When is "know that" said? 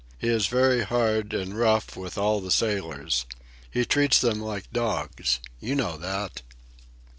5.75-6.41